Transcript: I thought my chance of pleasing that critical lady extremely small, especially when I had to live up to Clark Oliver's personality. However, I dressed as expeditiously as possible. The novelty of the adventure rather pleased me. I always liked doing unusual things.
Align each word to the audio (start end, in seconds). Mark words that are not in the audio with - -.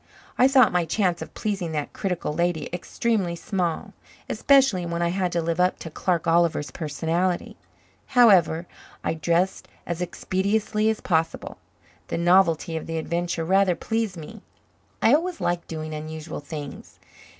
I 0.35 0.47
thought 0.47 0.71
my 0.71 0.83
chance 0.83 1.21
of 1.21 1.35
pleasing 1.35 1.73
that 1.73 1.93
critical 1.93 2.33
lady 2.33 2.69
extremely 2.73 3.35
small, 3.35 3.93
especially 4.27 4.83
when 4.83 5.03
I 5.03 5.09
had 5.09 5.31
to 5.33 5.43
live 5.43 5.59
up 5.59 5.77
to 5.77 5.91
Clark 5.91 6.25
Oliver's 6.25 6.71
personality. 6.71 7.55
However, 8.17 8.65
I 9.03 9.13
dressed 9.13 9.67
as 9.85 10.01
expeditiously 10.01 10.89
as 10.89 11.01
possible. 11.01 11.59
The 12.07 12.17
novelty 12.17 12.75
of 12.75 12.87
the 12.87 12.97
adventure 12.97 13.45
rather 13.45 13.75
pleased 13.75 14.17
me. 14.17 14.41
I 15.03 15.13
always 15.13 15.39
liked 15.39 15.67
doing 15.67 15.93
unusual 15.93 16.39
things. 16.39 16.97